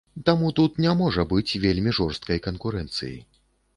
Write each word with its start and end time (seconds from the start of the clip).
Таму, 0.27 0.47
тут 0.59 0.79
не 0.85 0.93
можа 1.01 1.25
быць 1.33 1.57
вельмі 1.67 1.93
жорсткай 1.99 2.43
канкурэнцыі. 2.47 3.17